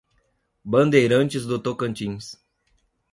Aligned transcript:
Bandeirantes 0.65 1.45
do 1.45 1.59
Tocantins 1.59 2.35